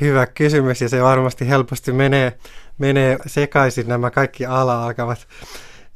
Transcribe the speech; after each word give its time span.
hyvä 0.00 0.26
kysymys 0.26 0.80
ja 0.80 0.88
se 0.88 1.02
varmasti 1.02 1.48
helposti 1.48 1.92
menee, 1.92 2.38
menee 2.78 3.18
sekaisin 3.26 3.88
nämä 3.88 4.10
kaikki 4.10 4.46
ala 4.46 4.84
alkavat. 4.84 5.26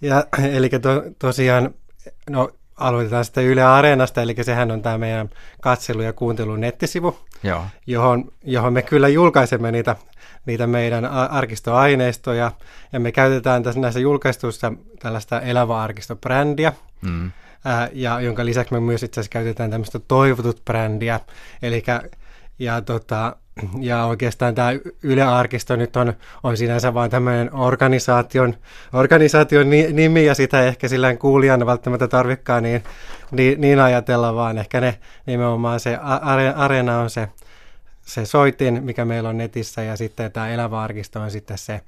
Ja, 0.00 0.24
eli 0.52 0.68
to, 0.68 1.02
tosiaan, 1.18 1.74
no 2.30 2.50
aloitetaan 2.76 3.24
sitten 3.24 3.44
Yle 3.44 3.62
Areenasta, 3.62 4.22
eli 4.22 4.34
sehän 4.42 4.70
on 4.70 4.82
tämä 4.82 4.98
meidän 4.98 5.30
katselu- 5.60 6.02
ja 6.02 6.12
kuuntelu 6.12 6.56
nettisivu, 6.56 7.18
Joo. 7.42 7.64
Johon, 7.86 8.32
johon 8.44 8.72
me 8.72 8.82
kyllä 8.82 9.08
julkaisemme 9.08 9.72
niitä, 9.72 9.96
niitä 10.46 10.66
meidän 10.66 11.04
arkistoaineistoja, 11.04 12.52
ja 12.92 13.00
me 13.00 13.12
käytetään 13.12 13.62
tässä 13.62 13.80
näissä 13.80 14.00
julkaistuissa 14.00 14.72
tällaista 14.98 15.40
elävä 15.40 15.82
arkistobrändiä, 15.82 16.72
mm. 17.00 17.30
ää, 17.64 17.88
ja 17.92 18.20
jonka 18.20 18.44
lisäksi 18.44 18.74
me 18.74 18.80
myös 18.80 19.02
itse 19.02 19.20
asiassa 19.20 19.32
käytetään 19.32 19.70
tämmöistä 19.70 19.98
toivotut 19.98 20.64
brändiä, 20.64 21.20
eli 21.62 21.82
ja 22.58 22.80
tota, 22.80 23.36
ja 23.80 24.04
oikeastaan 24.04 24.54
tämä 24.54 24.70
Yle 25.02 25.22
Arkisto 25.22 25.76
nyt 25.76 25.96
on, 25.96 26.12
on 26.42 26.56
sinänsä 26.56 26.94
vain 26.94 27.10
tämmöinen 27.10 27.54
organisaation, 27.54 28.54
organisaation 28.92 29.70
nimi, 29.70 30.26
ja 30.26 30.34
sitä 30.34 30.62
ehkä 30.62 30.88
sillä 30.88 31.16
kuulijana 31.16 31.66
välttämättä 31.66 32.08
tarvikaan 32.08 32.62
niin, 32.62 32.82
niin, 33.30 33.60
niin 33.60 33.80
ajatella, 33.80 34.34
vaan 34.34 34.58
ehkä 34.58 34.80
ne 34.80 34.98
nimenomaan 35.26 35.80
se 35.80 35.98
areena 36.56 36.98
on 36.98 37.10
se, 37.10 37.28
se 38.02 38.26
soitin, 38.26 38.84
mikä 38.84 39.04
meillä 39.04 39.28
on 39.28 39.38
netissä, 39.38 39.82
ja 39.82 39.96
sitten 39.96 40.32
tämä 40.32 40.48
Elävä 40.48 40.82
Arkisto 40.82 41.20
on 41.20 41.30
sitten 41.30 41.58
se, 41.58 41.80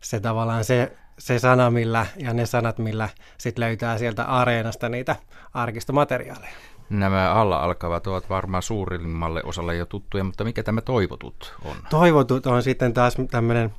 se 0.00 0.20
tavallaan 0.20 0.64
se, 0.64 0.92
se 1.18 1.38
sana, 1.38 1.70
millä, 1.70 2.06
ja 2.16 2.32
ne 2.32 2.46
sanat, 2.46 2.78
millä 2.78 3.08
sitten 3.38 3.64
löytää 3.64 3.98
sieltä 3.98 4.24
areenasta 4.24 4.88
niitä 4.88 5.16
arkistomateriaaleja. 5.54 6.52
Nämä 6.90 7.32
alla 7.32 7.56
alkavat 7.56 8.06
ovat 8.06 8.30
varmaan 8.30 8.62
suurimmalle 8.62 9.42
osalle 9.44 9.76
jo 9.76 9.86
tuttuja, 9.86 10.24
mutta 10.24 10.44
mikä 10.44 10.62
tämä 10.62 10.80
toivotut 10.80 11.54
on? 11.64 11.76
Toivotut 11.90 12.46
on 12.46 12.62
sitten 12.62 12.94
taas 12.94 13.16
tämmöinen 13.30 13.74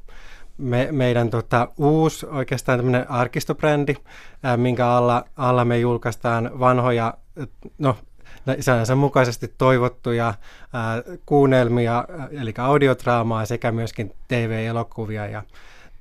me, 0.58 0.88
meidän 0.92 1.30
tota, 1.30 1.68
uusi 1.78 2.26
oikeastaan 2.26 2.80
tämmöinen 2.80 3.12
arkistobrändi, 3.12 3.96
ää, 4.44 4.58
minkä 4.58 4.88
alla, 4.88 5.24
alla 5.38 5.66
me 5.66 5.80
julkaistaan 5.80 6.60
vanhoja, 6.60 7.14
no 7.78 7.98
säännönsä 8.60 8.96
mukaisesti 8.96 9.54
toivottuja 9.58 10.26
ää, 10.74 11.04
kuunnelmia, 11.26 12.06
eli 12.42 12.54
audiodraamaa 12.58 13.46
sekä 13.46 13.72
myöskin 13.72 14.16
TV-elokuvia 14.28 15.28
ja 15.28 15.44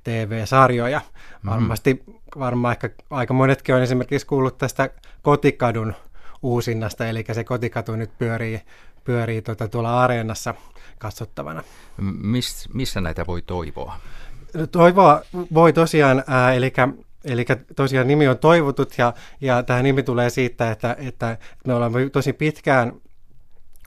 TV-sarjoja. 0.04 0.98
Mm-hmm. 0.98 1.50
Varmasti, 1.50 2.04
varmaan 2.38 2.72
ehkä 2.72 2.90
aika 3.10 3.34
monetkin 3.34 3.74
on 3.74 3.82
esimerkiksi 3.82 4.26
kuullut 4.26 4.58
tästä 4.58 4.90
Kotikadun 5.22 5.94
uusinnasta, 6.42 7.06
eli 7.06 7.24
se 7.32 7.44
kotikatu 7.44 7.96
nyt 7.96 8.10
pyörii, 8.18 8.62
pyörii 9.04 9.42
tuota, 9.42 9.68
tuolla 9.68 10.02
areenassa 10.02 10.54
katsottavana. 10.98 11.62
Mis, 12.22 12.68
missä 12.74 13.00
näitä 13.00 13.26
voi 13.26 13.42
toivoa? 13.42 13.96
Toivoa 14.70 15.22
voi 15.54 15.72
tosiaan, 15.72 16.24
ää, 16.26 16.52
eli 16.52 16.72
Eli 17.24 17.44
tosiaan 17.76 18.08
nimi 18.08 18.28
on 18.28 18.38
Toivotut 18.38 18.98
ja, 18.98 19.14
ja 19.40 19.62
tämä 19.62 19.82
nimi 19.82 20.02
tulee 20.02 20.30
siitä, 20.30 20.70
että, 20.70 20.96
että 20.98 21.38
me 21.66 21.74
ollaan 21.74 21.92
tosi 22.12 22.32
pitkään 22.32 22.92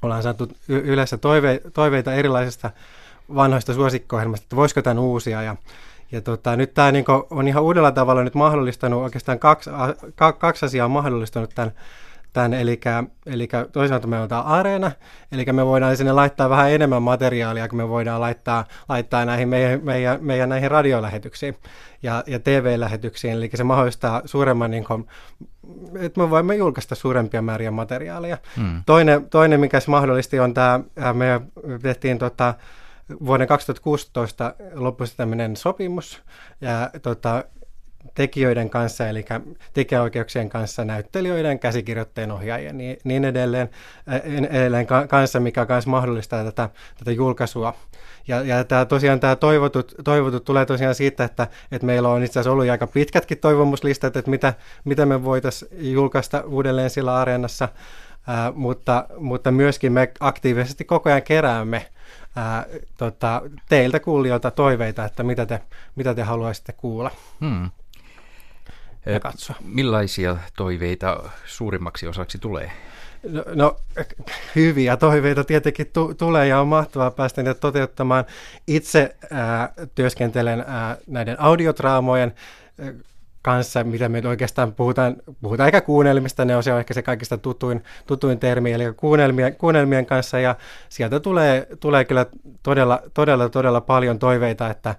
ollaan 0.03 0.23
saatu 0.23 0.47
yleensä 0.67 1.17
toive, 1.17 1.61
toiveita 1.73 2.13
erilaisista 2.13 2.71
vanhoista 3.35 3.73
suosikkoihjelmista, 3.73 4.45
että 4.45 4.55
voisiko 4.55 4.81
tämän 4.81 4.99
uusia. 4.99 5.41
Ja, 5.41 5.55
ja 6.11 6.21
tota, 6.21 6.55
nyt 6.55 6.73
tämä 6.73 6.91
niin 6.91 7.05
on 7.29 7.47
ihan 7.47 7.63
uudella 7.63 7.91
tavalla 7.91 8.23
nyt 8.23 8.35
mahdollistanut, 8.35 9.03
oikeastaan 9.03 9.39
kaksi, 9.39 9.69
kaksi 10.37 10.65
asiaa 10.65 10.85
on 10.85 10.91
mahdollistanut 10.91 11.51
tämän 11.55 11.73
tämän, 12.33 12.53
eli, 12.53 12.79
eli 13.25 13.47
toisaalta 13.71 14.07
me 14.07 14.19
on 14.19 14.29
tämä 14.29 14.41
areena, 14.41 14.91
eli 15.31 15.45
me 15.51 15.65
voidaan 15.65 15.97
sinne 15.97 16.11
laittaa 16.11 16.49
vähän 16.49 16.71
enemmän 16.71 17.03
materiaalia, 17.03 17.67
kun 17.67 17.77
me 17.77 17.89
voidaan 17.89 18.21
laittaa, 18.21 18.65
laittaa 18.89 19.25
näihin 19.25 19.49
meidän, 19.49 19.79
meidän, 19.83 20.17
meidän 20.21 20.49
näihin 20.49 20.71
radiolähetyksiin 20.71 21.55
ja, 22.03 22.23
ja 22.27 22.39
TV-lähetyksiin, 22.39 23.33
eli 23.33 23.49
se 23.53 23.63
mahdollistaa 23.63 24.21
suuremman, 24.25 24.71
niin 24.71 24.83
kuin, 24.83 25.07
että 25.99 26.21
me 26.21 26.29
voimme 26.29 26.55
julkaista 26.55 26.95
suurempia 26.95 27.41
määriä 27.41 27.71
materiaalia. 27.71 28.37
Hmm. 28.57 28.83
Toinen, 28.85 29.29
toinen, 29.29 29.59
mikä 29.59 29.79
se 29.79 29.91
mahdollisti, 29.91 30.39
on 30.39 30.53
tämä, 30.53 30.79
me 31.13 31.41
tehtiin 31.81 32.17
tota, 32.19 32.53
vuoden 33.25 33.47
2016 33.47 34.53
lopussa 34.73 35.17
tämmöinen 35.17 35.55
sopimus, 35.55 36.21
ja 36.61 36.89
tota, 37.01 37.43
tekijöiden 38.15 38.69
kanssa, 38.69 39.07
eli 39.07 39.25
tekijäoikeuksien 39.73 40.49
kanssa, 40.49 40.85
näyttelijöiden, 40.85 41.59
käsikirjoittajien, 41.59 42.31
ohjaajien 42.31 42.67
ja 42.67 42.73
niin, 42.73 42.97
niin 43.03 43.25
edelleen, 43.25 43.69
edelleen 44.49 44.87
kanssa, 45.07 45.39
mikä 45.39 45.65
myös 45.69 45.87
mahdollistaa 45.87 46.43
tätä, 46.43 46.69
tätä 46.97 47.11
julkaisua. 47.11 47.73
Ja, 48.27 48.41
ja 48.41 48.63
tämä, 48.63 48.85
tosiaan 48.85 49.19
tämä 49.19 49.35
toivotut, 49.35 49.95
toivotut 50.03 50.43
tulee 50.43 50.65
tosiaan 50.65 50.95
siitä, 50.95 51.23
että, 51.23 51.47
että 51.71 51.85
meillä 51.85 52.09
on 52.09 52.23
itse 52.23 52.39
asiassa 52.39 52.51
ollut 52.51 52.69
aika 52.69 52.87
pitkätkin 52.87 53.37
toivomuslistat, 53.37 54.17
että 54.17 54.31
mitä, 54.31 54.53
mitä 54.83 55.05
me 55.05 55.23
voitaisiin 55.23 55.93
julkaista 55.93 56.41
uudelleen 56.41 56.89
sillä 56.89 57.15
areenassa, 57.15 57.69
ää, 58.27 58.51
mutta, 58.55 59.05
mutta 59.17 59.51
myöskin 59.51 59.91
me 59.91 60.11
aktiivisesti 60.19 60.85
koko 60.85 61.09
ajan 61.09 61.23
keräämme 61.23 61.85
ää, 62.35 62.65
tota, 62.97 63.41
teiltä 63.69 63.99
kuulijoilta 63.99 64.51
toiveita, 64.51 65.05
että 65.05 65.23
mitä 65.23 65.45
te, 65.45 65.61
mitä 65.95 66.13
te 66.13 66.21
haluaisitte 66.23 66.73
kuulla. 66.73 67.11
Hmm 67.39 67.69
ja 69.05 69.19
katsoa. 69.19 69.55
Millaisia 69.65 70.37
toiveita 70.57 71.29
suurimmaksi 71.45 72.07
osaksi 72.07 72.37
tulee? 72.37 72.71
No, 73.29 73.43
no 73.55 73.75
hyviä 74.55 74.97
toiveita 74.97 75.43
tietenkin 75.43 75.87
tu- 75.93 76.13
tulee 76.13 76.47
ja 76.47 76.59
on 76.59 76.67
mahtavaa 76.67 77.11
päästä 77.11 77.43
niitä 77.43 77.59
toteuttamaan. 77.59 78.25
Itse 78.67 79.15
ää, 79.31 79.73
työskentelen 79.95 80.63
ää, 80.67 80.97
näiden 81.07 81.41
audiotraamojen 81.41 82.33
ää, 82.79 82.93
kanssa, 83.41 83.83
mitä 83.83 84.09
me 84.09 84.21
oikeastaan 84.25 84.73
puhutaan, 84.73 85.15
puhutaan 85.41 85.67
eikä 85.67 85.81
kuunnelmista, 85.81 86.45
ne 86.45 86.55
on 86.55 86.63
se 86.63 86.79
ehkä 86.79 86.93
se 86.93 87.01
kaikista 87.01 87.37
tutuin, 87.37 87.83
tutuin 88.07 88.39
termi, 88.39 88.71
eli 88.71 88.83
kuunnelmien, 88.97 89.55
kuunnelmien 89.55 90.05
kanssa, 90.05 90.39
ja 90.39 90.55
sieltä 90.89 91.19
tulee, 91.19 91.67
tulee 91.79 92.05
kyllä 92.05 92.25
todella, 92.63 93.01
todella, 93.13 93.49
todella 93.49 93.81
paljon 93.81 94.19
toiveita, 94.19 94.69
että, 94.69 94.95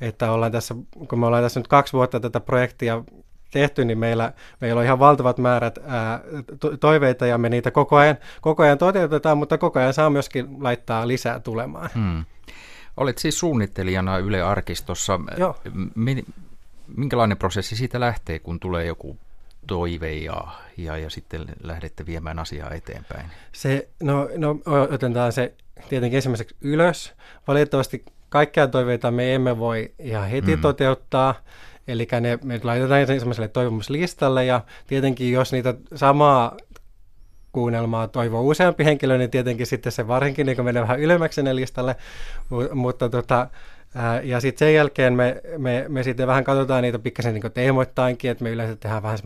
että 0.00 0.32
ollaan 0.32 0.52
tässä, 0.52 0.74
kun 1.08 1.20
me 1.20 1.26
ollaan 1.26 1.42
tässä 1.42 1.60
nyt 1.60 1.68
kaksi 1.68 1.92
vuotta 1.92 2.20
tätä 2.20 2.40
projektia 2.40 3.04
tehty, 3.54 3.84
niin 3.84 3.98
meillä, 3.98 4.32
meillä 4.60 4.78
on 4.78 4.84
ihan 4.84 4.98
valtavat 4.98 5.38
määrät 5.38 5.78
ää, 5.86 6.20
toiveita 6.80 7.26
ja 7.26 7.38
me 7.38 7.48
niitä 7.48 7.70
koko 7.70 7.96
ajan, 7.96 8.16
koko 8.40 8.62
ajan 8.62 8.78
toteutetaan, 8.78 9.38
mutta 9.38 9.58
koko 9.58 9.78
ajan 9.78 9.94
saa 9.94 10.10
myöskin 10.10 10.46
laittaa 10.60 11.08
lisää 11.08 11.40
tulemaan. 11.40 11.90
Hmm. 11.94 12.24
Olet 12.96 13.18
siis 13.18 13.38
suunnittelijana 13.38 14.18
Yle 14.18 14.42
Arkistossa. 14.42 15.20
Joo. 15.36 15.56
Minkälainen 16.96 17.38
prosessi 17.38 17.76
siitä 17.76 18.00
lähtee, 18.00 18.38
kun 18.38 18.60
tulee 18.60 18.86
joku 18.86 19.18
toive 19.66 20.12
ja, 20.12 20.44
ja, 20.76 20.98
ja 20.98 21.10
sitten 21.10 21.44
lähdette 21.62 22.06
viemään 22.06 22.38
asiaa 22.38 22.70
eteenpäin? 22.70 23.26
Se, 23.52 23.88
no, 24.02 24.28
no 24.36 24.58
otetaan 24.90 25.32
se 25.32 25.54
tietenkin 25.88 26.16
ensimmäiseksi 26.16 26.56
ylös. 26.60 27.14
Valitettavasti 27.48 28.04
kaikkia 28.28 28.66
toiveita 28.66 29.10
me 29.10 29.34
emme 29.34 29.58
voi 29.58 29.92
ihan 29.98 30.28
heti 30.28 30.56
mm. 30.56 30.62
toteuttaa. 30.62 31.34
Eli 31.88 32.08
ne, 32.20 32.38
me 32.44 32.60
laitetaan 32.62 33.06
semmoiselle 33.06 33.48
toivomuslistalle 33.48 34.44
ja 34.44 34.60
tietenkin 34.86 35.32
jos 35.32 35.52
niitä 35.52 35.74
samaa 35.94 36.56
kuunnelmaa 37.52 38.08
toivoo 38.08 38.42
useampi 38.42 38.84
henkilö, 38.84 39.18
niin 39.18 39.30
tietenkin 39.30 39.66
sitten 39.66 39.92
se 39.92 40.08
varsinkin 40.08 40.46
niin 40.46 40.64
menee 40.64 40.82
vähän 40.82 41.00
ylemmäksi 41.00 41.34
sinne 41.34 41.56
listalle, 41.56 41.96
M- 42.50 42.78
mutta 42.78 43.08
tota, 43.08 43.48
ja 44.22 44.40
sitten 44.40 44.66
sen 44.66 44.74
jälkeen 44.74 45.14
me, 45.14 45.40
me, 45.58 45.84
me 45.88 46.02
sitten 46.02 46.26
vähän 46.26 46.44
katsotaan 46.44 46.82
niitä 46.82 46.98
pikkasen 46.98 47.34
niin 47.34 47.52
teemoittainkin, 47.52 48.30
että 48.30 48.44
me 48.44 48.50
yleensä 48.50 48.76
tehdään 48.76 49.02
vähän 49.02 49.18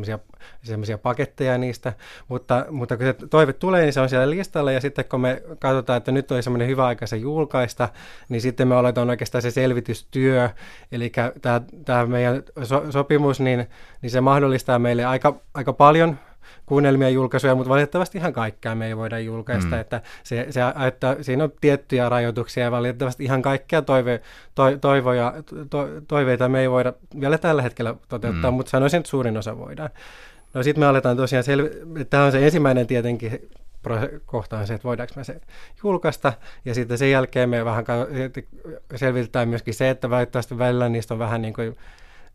semmoisia 0.62 0.98
paketteja 0.98 1.58
niistä, 1.58 1.92
mutta, 2.28 2.66
mutta 2.70 2.96
kun 2.96 3.06
se 3.06 3.14
toive 3.30 3.52
tulee, 3.52 3.82
niin 3.82 3.92
se 3.92 4.00
on 4.00 4.08
siellä 4.08 4.30
listalla, 4.30 4.72
ja 4.72 4.80
sitten 4.80 5.04
kun 5.04 5.20
me 5.20 5.42
katsotaan, 5.58 5.96
että 5.96 6.12
nyt 6.12 6.32
on 6.32 6.42
semmoinen 6.42 6.68
hyvä 6.68 6.86
aika 6.86 7.06
se 7.06 7.16
julkaista, 7.16 7.88
niin 8.28 8.40
sitten 8.40 8.68
me 8.68 8.74
aletaan 8.74 9.10
oikeastaan 9.10 9.42
se 9.42 9.50
selvitystyö, 9.50 10.50
eli 10.92 11.12
tämä 11.84 12.06
meidän 12.06 12.42
so, 12.62 12.92
sopimus, 12.92 13.40
niin, 13.40 13.66
niin 14.02 14.10
se 14.10 14.20
mahdollistaa 14.20 14.78
meille 14.78 15.04
aika, 15.04 15.34
aika 15.54 15.72
paljon 15.72 16.18
kuunnelmia 16.66 17.08
julkaisuja, 17.08 17.54
mutta 17.54 17.70
valitettavasti 17.70 18.18
ihan 18.18 18.32
kaikkea 18.32 18.74
me 18.74 18.86
ei 18.86 18.96
voida 18.96 19.18
julkaista, 19.18 19.74
mm. 19.74 19.80
että, 19.80 20.00
se, 20.22 20.46
se, 20.50 20.60
että 20.86 21.16
siinä 21.20 21.44
on 21.44 21.52
tiettyjä 21.60 22.08
rajoituksia 22.08 22.64
ja 22.64 22.70
valitettavasti 22.70 23.24
ihan 23.24 23.42
kaikkea 23.42 23.82
toive, 23.82 24.20
to, 24.54 24.62
toivoja, 24.80 25.34
to, 25.70 25.88
toiveita 26.08 26.48
me 26.48 26.60
ei 26.60 26.70
voida 26.70 26.92
vielä 27.20 27.38
tällä 27.38 27.62
hetkellä 27.62 27.94
toteuttaa, 28.08 28.50
mm. 28.50 28.54
mutta 28.54 28.70
sanoisin, 28.70 28.98
että 28.98 29.10
suurin 29.10 29.36
osa 29.36 29.58
voidaan. 29.58 29.90
No 30.54 30.62
sitten 30.62 30.82
me 30.82 30.86
aletaan 30.86 31.16
tosiaan, 31.16 31.44
selvi- 31.44 32.04
tämä 32.10 32.24
on 32.24 32.32
se 32.32 32.44
ensimmäinen 32.44 32.86
tietenkin 32.86 33.48
kohtaan 34.26 34.66
se, 34.66 34.74
että 34.74 34.88
voidaanko 34.88 35.14
me 35.16 35.24
se 35.24 35.40
julkaista, 35.84 36.32
ja 36.64 36.74
sitten 36.74 36.98
sen 36.98 37.10
jälkeen 37.10 37.48
me 37.48 37.64
vähän 37.64 37.84
selvitetään 38.94 39.48
myöskin 39.48 39.74
se, 39.74 39.90
että 39.90 40.10
välttämättä 40.10 40.58
välillä 40.58 40.88
niistä 40.88 41.14
on 41.14 41.18
vähän 41.18 41.42
niin 41.42 41.54
kuin 41.54 41.76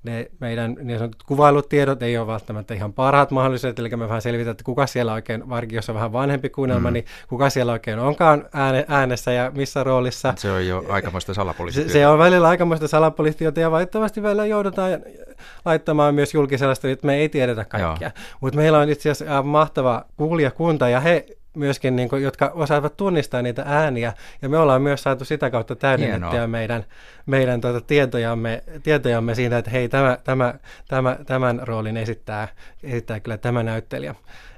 ne 0.04 0.32
meidän 0.40 0.78
niin 0.82 1.00
sanotut 1.00 1.24
kuvailutiedot 1.24 2.04
ei 2.04 2.18
ole 2.18 2.28
välttämättä 2.28 2.74
ihan 2.74 2.94
parhaat 2.94 3.32
mahdolliset, 3.32 3.80
eli 3.80 3.90
me 3.90 4.08
vähän 4.08 4.22
selvitetään, 4.22 4.52
että 4.52 4.64
kuka 4.64 4.88
siellä 4.88 5.14
oikein, 5.14 5.50
varsinkin 5.50 5.76
jos 5.76 5.90
on 5.90 5.96
vähän 5.96 6.14
vanhempi 6.14 6.50
kuunnelma, 6.50 6.90
mm. 6.90 6.94
niin 6.94 7.06
kuka 7.28 7.50
siellä 7.50 7.72
oikein 7.72 8.00
onkaan 8.00 8.46
ääne, 8.54 8.86
äänessä 8.88 9.32
ja 9.32 9.52
missä 9.56 9.84
roolissa. 9.84 10.34
Se 10.38 10.52
on 10.52 10.68
jo 10.68 10.86
aikamoista 10.90 11.34
salapoliisityötä. 11.34 11.94
Se, 11.94 12.00
se 12.00 12.08
on 12.08 12.20
välillä 12.20 12.48
aikamoista 12.48 12.88
salapoliisityötä 12.88 13.62
ja 13.62 13.72
valitettavasti 13.72 14.24
välillä 14.24 14.46
joudutaan 14.46 14.92
laittamaan 15.66 16.16
myös 16.16 16.34
julkisella, 16.34 16.74
että 16.74 17.08
me 17.08 17.16
ei 17.16 17.30
tiedetä 17.30 17.66
kaikkea. 17.66 18.12
Mutta 18.42 18.58
meillä 18.58 18.80
on 18.80 18.90
itse 18.90 19.10
asiassa 19.10 19.44
mahtava 19.44 20.06
kuulijakunta 20.18 20.90
ja 20.90 21.00
he 21.00 21.26
myöskin, 21.56 21.96
niin 21.96 22.10
kuin, 22.10 22.24
jotka 22.24 22.52
osaavat 22.56 22.98
tunnistaa 22.98 23.42
niitä 23.42 23.64
ääniä, 23.66 24.14
ja 24.42 24.50
me 24.50 24.58
ollaan 24.58 24.82
myös 24.82 25.04
saatu 25.04 25.26
sitä 25.26 25.50
kautta 25.50 25.76
täydennettyä 25.76 26.30
Hienoa. 26.30 26.48
meidän, 26.48 26.86
meidän 27.26 27.62
tuota, 27.62 27.82
tietojamme, 27.82 28.64
tietojamme 28.84 29.36
siinä, 29.36 29.58
että 29.58 29.72
hei, 29.72 29.90
tämä, 29.90 30.18
tämä, 30.24 30.54
tämä, 30.88 31.18
tämän 31.26 31.62
roolin 31.64 31.98
esittää, 31.98 32.48
esittää 32.84 33.20
kyllä 33.20 33.38
tämä 33.38 33.64
näyttelijä. 33.64 34.16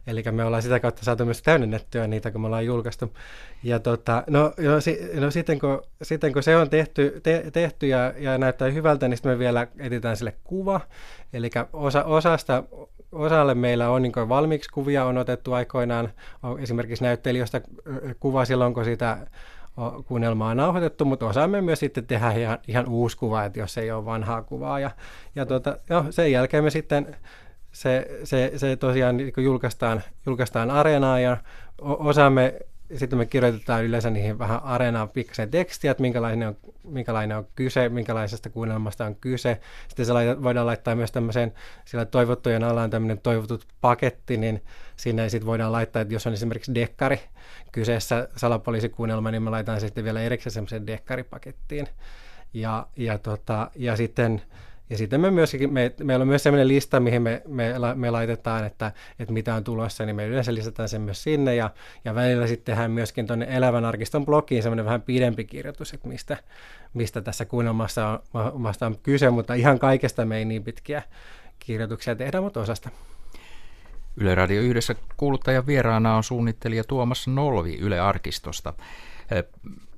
Eli 0.07 0.23
me 0.31 0.43
ollaan 0.43 0.61
sitä 0.61 0.79
kautta 0.79 1.03
saatu 1.03 1.25
myös 1.25 1.41
täydennettyä 1.41 2.07
niitä, 2.07 2.31
kun 2.31 2.41
me 2.41 2.47
ollaan 2.47 2.65
julkaistu. 2.65 3.13
Ja 3.63 3.79
tota, 3.79 4.23
no, 4.27 4.53
no, 4.57 4.81
si, 4.81 5.09
no 5.19 5.31
sitten, 5.31 5.59
kun, 5.59 5.81
sitten 6.01 6.33
kun 6.33 6.43
se 6.43 6.57
on 6.57 6.69
tehty, 6.69 7.19
te, 7.23 7.45
tehty 7.53 7.87
ja, 7.87 8.13
ja 8.17 8.37
näyttää 8.37 8.69
hyvältä, 8.69 9.07
niin 9.07 9.17
sitten 9.17 9.31
me 9.31 9.39
vielä 9.39 9.67
etsitään 9.79 10.17
sille 10.17 10.33
kuva. 10.43 10.81
Eli 11.33 11.49
osa, 11.73 12.03
osasta, 12.03 12.63
osalle 13.15 13.55
meillä 13.55 13.89
on 13.89 14.01
niin 14.01 14.13
valmiiksi 14.29 14.69
kuvia 14.69 15.05
on 15.05 15.17
otettu 15.17 15.53
aikoinaan, 15.53 16.09
esimerkiksi 16.59 17.03
näyttelijöistä 17.03 17.61
kuva 18.19 18.45
silloin, 18.45 18.73
kun 18.73 18.85
sitä 18.85 19.27
kuunnelmaa 20.05 20.49
on 20.49 20.57
nauhoitettu, 20.57 21.05
mutta 21.05 21.25
osaamme 21.25 21.61
myös 21.61 21.79
sitten 21.79 22.07
tehdä 22.07 22.31
ihan, 22.31 22.57
ihan 22.67 22.89
uusi 22.89 23.17
kuva, 23.17 23.45
että 23.45 23.59
jos 23.59 23.77
ei 23.77 23.91
ole 23.91 24.05
vanhaa 24.05 24.41
kuvaa. 24.41 24.79
Ja, 24.79 24.91
ja 25.35 25.45
tuota, 25.45 25.77
jo, 25.89 26.05
sen 26.09 26.31
jälkeen 26.31 26.63
me 26.63 26.69
sitten 26.69 27.15
se, 27.71 28.07
se, 28.23 28.51
se 28.55 28.75
tosiaan 28.75 29.17
niin 29.17 29.33
julkaistaan, 29.37 30.03
julkaistaan 30.25 30.71
areenaan 30.71 31.23
ja 31.23 31.37
osaamme 31.81 32.59
sitten 32.95 33.19
me 33.19 33.25
kirjoitetaan 33.25 33.83
yleensä 33.83 34.09
niihin 34.09 34.39
vähän 34.39 34.63
areenaan 34.63 35.09
pikkasen 35.09 35.51
tekstiä, 35.51 35.91
että 35.91 36.01
minkälainen 36.01 36.47
on, 36.47 36.57
minkälainen 36.83 37.37
on 37.37 37.47
kyse, 37.55 37.89
minkälaisesta 37.89 38.49
kuunnelmasta 38.49 39.05
on 39.05 39.15
kyse. 39.15 39.59
Sitten 39.87 40.05
se 40.05 40.13
voidaan 40.43 40.65
laittaa 40.65 40.95
myös 40.95 41.11
tämmöiseen, 41.11 41.53
sillä 41.85 42.05
toivottujen 42.05 42.63
alla 42.63 42.81
on 42.81 42.89
tämmöinen 42.89 43.19
toivotut 43.19 43.67
paketti, 43.81 44.37
niin 44.37 44.63
sinne 44.95 45.29
sitten 45.29 45.47
voidaan 45.47 45.71
laittaa, 45.71 46.01
että 46.01 46.13
jos 46.13 46.27
on 46.27 46.33
esimerkiksi 46.33 46.75
dekkari 46.75 47.19
kyseessä 47.71 48.27
salapoliisikuunnelma, 48.35 49.31
niin 49.31 49.43
me 49.43 49.49
laitetaan 49.49 49.81
sitten 49.81 50.03
vielä 50.03 50.21
erikseen 50.21 50.53
semmoiseen 50.53 50.87
dekkaripakettiin. 50.87 51.87
Ja, 52.53 52.87
ja, 52.95 53.17
tota, 53.17 53.71
ja 53.75 53.95
sitten 53.95 54.41
ja 54.89 54.97
sitten 54.97 55.21
me 55.21 55.31
myöskin, 55.31 55.73
me, 55.73 55.93
meillä 56.03 56.23
on 56.23 56.27
myös 56.27 56.43
sellainen 56.43 56.67
lista, 56.67 56.99
mihin 56.99 57.21
me, 57.21 57.41
me, 57.47 57.73
me 57.95 58.11
laitetaan, 58.11 58.65
että, 58.65 58.91
että 59.19 59.33
mitä 59.33 59.55
on 59.55 59.63
tulossa, 59.63 60.05
niin 60.05 60.15
me 60.15 60.27
yleensä 60.27 60.53
lisätään 60.53 60.89
sen 60.89 61.01
myös 61.01 61.23
sinne. 61.23 61.55
Ja, 61.55 61.69
ja 62.05 62.15
välillä 62.15 62.47
sitten 62.47 62.65
tehdään 62.65 62.91
myöskin 62.91 63.27
tuonne 63.27 63.47
Elävän 63.49 63.85
arkiston 63.85 64.25
blogiin 64.25 64.63
semmoinen 64.63 64.85
vähän 64.85 65.01
pidempi 65.01 65.45
kirjoitus, 65.45 65.93
että 65.93 66.07
mistä, 66.07 66.37
mistä 66.93 67.21
tässä 67.21 67.45
kuunnelmassa 67.45 68.19
on, 68.33 68.65
on 68.81 68.97
kyse, 69.03 69.29
mutta 69.29 69.53
ihan 69.53 69.79
kaikesta 69.79 70.25
me 70.25 70.37
ei 70.37 70.45
niin 70.45 70.63
pitkiä 70.63 71.03
kirjoituksia 71.59 72.15
tehdä, 72.15 72.41
mutta 72.41 72.59
osasta. 72.59 72.89
Yle 74.17 74.35
Radio 74.35 74.61
yhdessä 74.61 74.95
kuuluttajan 75.17 75.67
vieraana 75.67 76.15
on 76.15 76.23
suunnittelija 76.23 76.83
Tuomas 76.83 77.27
Nolvi 77.27 77.77
Yle 77.77 77.99
Arkistosta. 77.99 78.73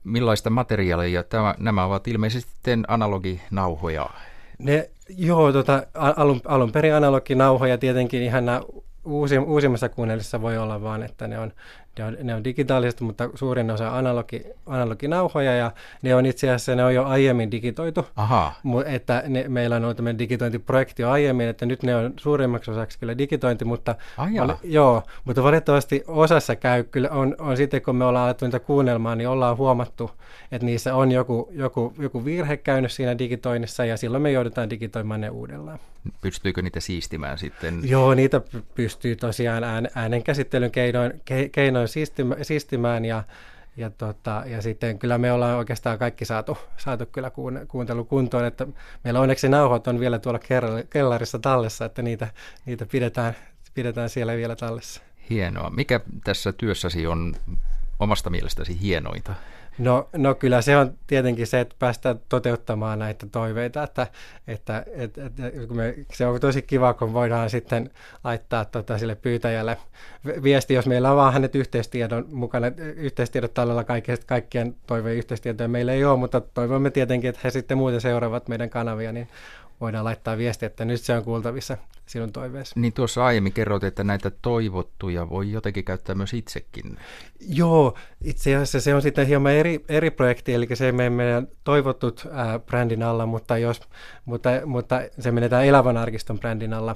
Millaista 0.04 0.50
materiaalia? 0.50 1.24
Tämä, 1.24 1.56
nämä 1.58 1.86
ovat 1.86 2.08
ilmeisesti 2.08 2.72
analoginauhoja 2.88 4.10
ne, 4.58 4.90
joo, 5.10 5.52
tota, 5.52 5.84
alun, 5.94 6.42
alun 6.46 6.72
perin 6.72 6.94
analoginauhoja 6.94 7.78
tietenkin 7.78 8.24
ihan 8.24 8.46
nämä 8.46 8.62
uusi, 9.06 9.38
uusimmassa 9.38 9.90
kuunnellissa 9.90 10.42
voi 10.42 10.58
olla 10.58 10.82
vaan, 10.82 11.04
että 11.04 11.28
ne 11.28 11.40
on, 11.40 11.54
ne 11.98 12.04
on, 12.04 12.18
ne 12.24 12.36
on 12.36 12.44
digitaaliset, 12.44 13.02
mutta 13.02 13.30
suurin 13.36 13.72
osa 13.72 13.98
analogi, 13.98 14.44
analoginauhoja 14.66 15.56
ja 15.56 15.72
ne 16.02 16.16
on 16.16 16.26
itse 16.26 16.48
asiassa, 16.48 16.76
ne 16.76 16.84
on 16.84 16.96
jo 16.96 17.06
aiemmin 17.06 17.52
digitoitu. 17.52 18.06
Aha. 18.16 18.54
Mu, 18.64 18.80
että 18.80 19.24
ne, 19.28 19.46
meillä 19.48 19.76
on 19.76 19.84
ollut 19.84 19.98
tämmöinen 19.98 20.20
digitointiprojekti 20.20 21.02
jo 21.02 21.10
aiemmin, 21.10 21.48
että 21.48 21.66
nyt 21.66 21.84
ne 21.84 21.96
on 21.96 22.14
suurimmaksi 22.18 22.72
osaksi 22.72 23.00
kyllä 23.00 23.18
digitointi, 23.18 23.66
mutta, 23.66 23.96
val, 24.18 24.54
joo, 24.64 25.04
mutta 25.26 25.44
valitettavasti 25.44 26.04
osassa 26.08 26.56
käy 26.56 26.84
kyllä, 26.84 27.10
on, 27.10 27.36
on 27.40 27.58
sitten 27.58 27.82
kun 27.82 27.96
me 27.96 28.06
ollaan 28.06 28.26
alettu 28.26 28.46
niitä 28.46 28.60
kuunnelmaan, 28.60 29.18
niin 29.18 29.28
ollaan 29.28 29.58
huomattu, 29.58 30.12
että 30.52 30.66
niissä 30.66 30.96
on 30.96 31.12
joku, 31.12 31.50
joku, 31.52 31.94
joku 32.00 32.26
virhe 32.26 32.58
käynyt 32.58 32.92
siinä 32.92 33.18
digitoinnissa 33.18 33.86
ja 33.86 33.98
silloin 33.98 34.24
me 34.24 34.32
joudutaan 34.32 34.70
digitoimaan 34.70 35.22
ne 35.22 35.30
uudelleen. 35.30 35.80
Pystyykö 36.22 36.62
niitä 36.62 36.80
siistimään 36.80 37.38
sitten? 37.38 37.80
Joo, 37.84 38.14
niitä 38.14 38.42
pystyy 38.76 39.16
tosiaan 39.16 39.64
äänen 39.96 40.24
käsittelyn 40.24 40.72
keinoin, 40.72 41.22
ke, 41.26 41.50
keinoin 41.50 41.87
siistimään, 41.88 42.46
siistimään 42.46 43.06
ja, 43.06 43.24
ja, 43.78 43.90
tota, 43.90 44.44
ja 44.46 44.62
sitten 44.62 45.00
kyllä 45.00 45.18
me 45.18 45.32
ollaan 45.32 45.58
oikeastaan 45.58 46.00
kaikki 46.00 46.26
saatu, 46.26 46.58
saatu 46.78 47.06
kyllä 47.06 47.32
kuuntelu 47.68 48.06
kuntoon, 48.06 48.46
että 48.46 48.68
meillä 49.04 49.20
onneksi 49.20 49.50
nauhat 49.50 49.88
on 49.88 50.00
vielä 50.00 50.20
tuolla 50.20 50.40
kellarissa 50.90 51.40
tallessa, 51.40 51.86
että 51.86 52.02
niitä, 52.02 52.28
niitä 52.66 52.86
pidetään, 52.86 53.36
pidetään 53.74 54.10
siellä 54.10 54.36
vielä 54.36 54.56
tallessa. 54.56 55.02
Hienoa. 55.30 55.70
Mikä 55.70 56.00
tässä 56.24 56.54
työssäsi 56.54 57.08
on 57.08 57.36
omasta 58.00 58.30
mielestäsi 58.30 58.82
hienointa? 58.82 59.34
No, 59.80 60.10
no 60.16 60.36
kyllä 60.36 60.62
se 60.62 60.78
on 60.78 60.94
tietenkin 61.08 61.48
se, 61.48 61.60
että 61.60 61.76
päästään 61.80 62.20
toteuttamaan 62.30 63.00
näitä 63.00 63.28
toiveita, 63.32 63.84
että, 63.84 64.08
että, 64.48 64.86
että, 64.96 65.26
että 65.26 65.74
me, 65.74 65.96
se 66.14 66.26
on 66.26 66.40
tosi 66.40 66.62
kiva, 66.62 66.94
kun 66.94 67.14
voidaan 67.14 67.50
sitten 67.50 67.90
laittaa 68.24 68.66
tota, 68.66 68.98
sille 68.98 69.16
pyytäjälle 69.16 69.78
viesti, 70.44 70.74
jos 70.74 70.88
meillä 70.88 71.12
on 71.12 71.18
vaan 71.18 71.34
hänet 71.34 71.56
yhteistiedon 71.56 72.26
mukana, 72.32 72.68
yhteistiedot 72.96 73.54
tallella 73.54 73.84
kaikkien, 73.84 74.18
kaikkien 74.26 74.76
toiveen 74.88 75.18
yhteistietoja 75.18 75.70
meillä 75.70 75.94
ei 75.94 76.06
ole, 76.06 76.20
mutta 76.20 76.42
toivomme 76.42 76.90
tietenkin, 76.90 77.30
että 77.30 77.42
he 77.44 77.50
sitten 77.50 77.78
muuten 77.78 78.02
seuraavat 78.02 78.48
meidän 78.48 78.70
kanavia, 78.70 79.12
niin 79.12 79.28
voidaan 79.82 80.06
laittaa 80.06 80.38
viesti, 80.38 80.66
että 80.66 80.86
nyt 80.86 81.02
se 81.02 81.14
on 81.14 81.24
kuultavissa 81.24 81.78
sinun 82.06 82.32
toiveessa. 82.32 82.80
Niin 82.80 82.94
tuossa 82.94 83.26
aiemmin 83.26 83.54
kerroit, 83.54 83.84
että 83.84 84.04
näitä 84.04 84.32
toivottuja 84.42 85.30
voi 85.30 85.52
jotenkin 85.52 85.84
käyttää 85.84 86.16
myös 86.16 86.34
itsekin. 86.34 86.98
Joo, 87.50 87.98
itse 88.24 88.56
asiassa 88.56 88.82
se 88.82 88.96
on 88.96 89.02
sitten 89.02 89.28
hieman 89.28 89.52
eri, 89.52 89.86
eri 89.90 90.12
projekti, 90.12 90.54
eli 90.54 90.68
se 90.74 90.86
ei 90.86 90.92
mene 90.92 91.10
meidän 91.10 91.48
toivotut 91.64 92.28
ää, 92.32 92.60
brändin 92.60 93.04
alla, 93.04 93.26
mutta, 93.26 93.58
jos, 93.58 93.82
mutta, 94.26 94.50
mutta 94.66 95.02
se 95.20 95.32
menetään 95.32 95.66
elävän 95.66 95.98
arkiston 95.98 96.40
brändin 96.40 96.74
alla. 96.74 96.96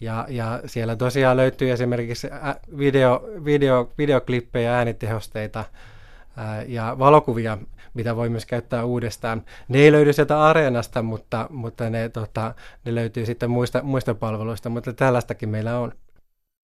Ja, 0.00 0.26
ja 0.28 0.60
siellä 0.66 0.96
tosiaan 0.96 1.36
löytyy 1.36 1.70
esimerkiksi 1.70 2.28
video, 2.78 3.22
video, 3.44 3.92
videoklippejä, 3.98 4.76
äänitehosteita 4.76 5.58
ää, 5.58 5.93
ja 6.66 6.96
valokuvia 6.98 7.58
mitä 7.94 8.16
voi 8.16 8.28
myös 8.28 8.46
käyttää 8.46 8.84
uudestaan. 8.84 9.42
Ne 9.68 9.78
ei 9.78 9.92
löydy 9.92 10.12
sieltä 10.12 10.42
areenasta, 10.42 11.02
mutta, 11.02 11.46
mutta 11.50 11.90
ne, 11.90 12.08
tota, 12.08 12.54
ne 12.84 12.94
löytyy 12.94 13.26
sitten 13.26 13.50
muista, 13.50 13.82
muista 13.82 14.14
palveluista, 14.14 14.68
mutta 14.68 14.92
tällaistakin 14.92 15.48
meillä 15.48 15.78
on. 15.78 15.92